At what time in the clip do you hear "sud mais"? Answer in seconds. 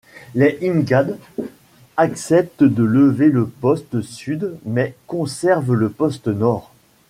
4.01-4.95